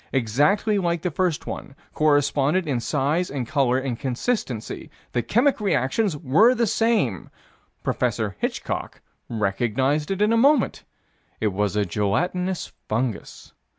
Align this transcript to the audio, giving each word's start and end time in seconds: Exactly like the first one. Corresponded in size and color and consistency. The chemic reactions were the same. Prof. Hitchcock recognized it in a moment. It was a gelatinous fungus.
Exactly 0.11 0.79
like 0.79 1.03
the 1.03 1.11
first 1.11 1.45
one. 1.45 1.75
Corresponded 1.93 2.65
in 2.65 2.79
size 2.79 3.29
and 3.29 3.47
color 3.47 3.77
and 3.77 3.99
consistency. 3.99 4.89
The 5.11 5.21
chemic 5.21 5.59
reactions 5.61 6.17
were 6.17 6.55
the 6.55 6.65
same. 6.65 7.29
Prof. 7.83 8.33
Hitchcock 8.39 9.01
recognized 9.29 10.09
it 10.09 10.19
in 10.19 10.33
a 10.33 10.37
moment. 10.37 10.85
It 11.39 11.53
was 11.53 11.75
a 11.75 11.85
gelatinous 11.85 12.71
fungus. 12.89 13.53